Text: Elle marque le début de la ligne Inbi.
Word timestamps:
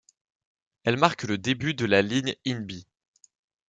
Elle 0.83 0.97
marque 0.97 1.25
le 1.25 1.37
début 1.37 1.75
de 1.75 1.85
la 1.85 2.01
ligne 2.01 2.33
Inbi. 2.47 2.87